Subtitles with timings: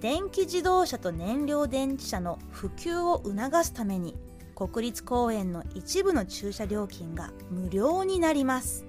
[0.00, 4.14] 電気自動車と燃料電池車の普及を促すために
[4.54, 8.84] 国立公園の一部の駐車料金が無料になります。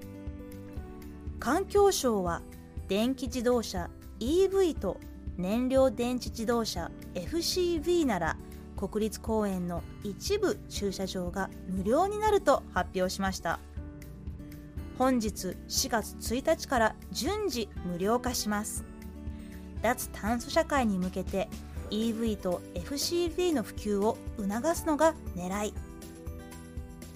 [1.40, 2.42] 環境省は
[2.86, 5.00] 電気自動車 EV と
[5.36, 8.36] 燃料電池自動車 FCV なら
[8.76, 13.58] 国立公園の一部駐車場が無料になると発表しました。
[14.96, 18.89] 本日4月1日から順次無料化します。
[19.82, 21.48] 脱炭素社会に向けて
[21.90, 25.74] EV と FCV の普及を促すのが狙い。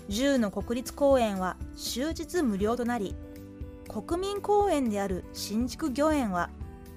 [0.09, 3.15] 10の国立公園は終日無料となり
[3.89, 6.51] 国民公園である新宿御苑は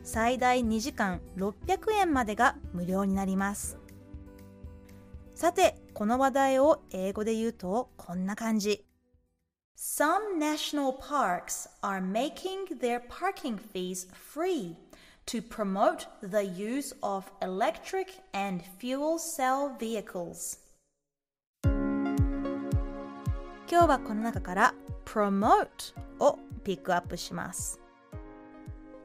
[0.03, 3.77] 最大2時間600円までが無料になります。
[5.35, 8.83] さてこの話題を英語で言うとこんな感じ。
[9.75, 14.75] Some national parks are making their parking fees free.
[15.27, 20.57] To promote the use of electric and fuel cell vehicles
[23.69, 27.77] 今日はこの中から promote をピックアップします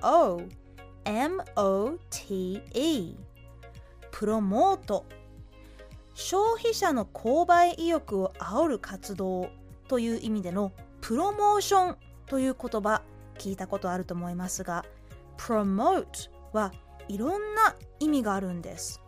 [4.11, 5.05] プロモート
[6.14, 9.49] 消費者の購買意欲を煽る活動
[9.89, 10.71] という意味での
[11.02, 11.97] プロモーション
[12.30, 13.02] という言葉
[13.38, 14.85] 聞いたことあると思いますが
[15.38, 16.71] promote は
[17.08, 19.02] いろんな意味があるんです。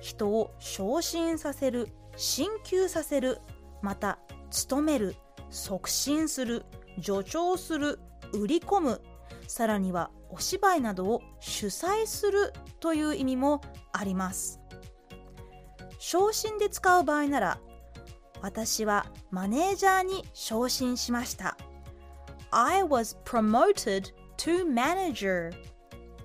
[0.00, 3.38] 人を昇進させる進級させる
[3.82, 4.18] また
[4.68, 5.14] 努める
[5.50, 6.64] 促進する
[7.00, 8.00] 助長する
[8.32, 9.00] 売り込む
[9.46, 13.60] さらにはお芝居などを主催するという意味も
[13.92, 14.60] あります。
[15.98, 17.60] 昇進で使う場合なら
[18.40, 21.51] 私はマネージャーに昇進しました。
[22.52, 25.52] I was promoted to manager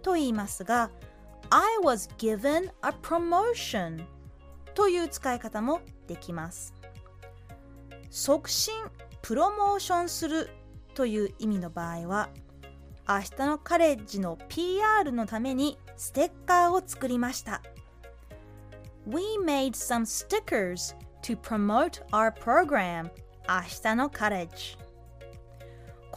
[0.02, 0.92] と言いますが
[1.50, 4.06] I was given a promotion
[4.74, 6.74] という使い方もできます
[8.10, 8.74] 促進
[9.22, 10.50] プロモーションする
[10.94, 12.30] という意味の場合は
[13.08, 17.62] 明日のカレッジの PR のためにステッカーを作りました
[19.06, 23.10] We made some stickers to promote our program
[23.48, 24.78] 明日のカレッジ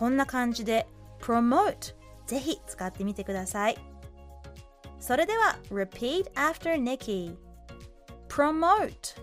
[0.00, 0.86] こんな感じで
[1.20, 1.94] promote
[2.26, 3.76] ぜひ使ってみてください
[4.98, 7.36] それでは repeat after Nikki
[8.26, 9.14] promote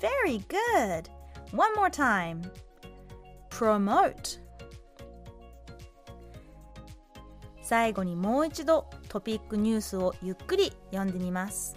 [0.00, 1.08] very good
[1.52, 2.42] one more time
[3.48, 4.40] promote
[7.62, 11.76] 最後にもう一度トピックニュースをゆっくり読んでみます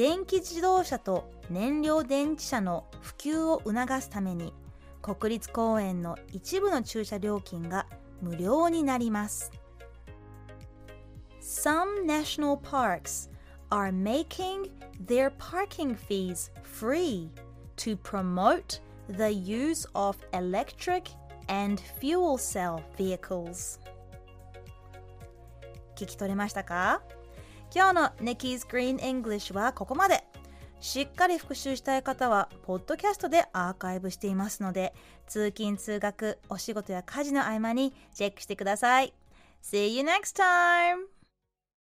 [0.00, 4.54] 電気自動車と燃料電池車の普及を促すために
[5.02, 7.86] 国立公園の一部の駐車料金が
[8.22, 9.52] 無料になります
[11.42, 13.30] Some national parks
[13.68, 14.70] are making
[15.06, 17.28] their parking fees free
[17.76, 21.10] to promote the use of electric
[21.48, 23.78] and fuel cell vehicles
[25.94, 27.02] 聞き取れましたか
[27.74, 30.24] 今日の Nikki's Green English はここまで
[30.80, 34.94] しっかり復習したい方は、ポッドキャストでアーカイブしていますので、
[35.26, 39.12] 通勤・通学、お仕事や家事の合間にチェックしてください。
[39.62, 41.19] See you next time!